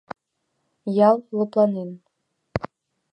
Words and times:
Ял 1.09 1.17
лыпланен. 1.37 1.91